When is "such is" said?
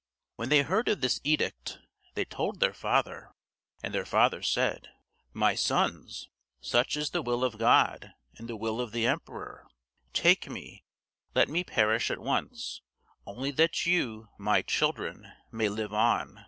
6.59-7.11